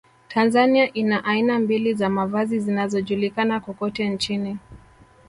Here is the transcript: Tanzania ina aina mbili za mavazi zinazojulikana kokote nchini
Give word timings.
Tanzania 0.29 0.85
ina 0.93 1.23
aina 1.25 1.59
mbili 1.59 1.93
za 1.93 2.09
mavazi 2.09 2.59
zinazojulikana 2.59 3.59
kokote 3.59 4.09
nchini 4.09 4.57